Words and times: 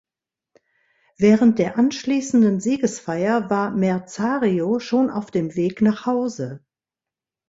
Während 1.19 1.59
der 1.59 1.77
anschließenden 1.77 2.59
Siegesfeier 2.59 3.51
war 3.51 3.69
Merzario 3.69 4.79
schon 4.79 5.11
auf 5.11 5.29
dem 5.29 5.53
Weg 5.53 5.79
nach 5.83 6.07
Hause. 6.07 6.65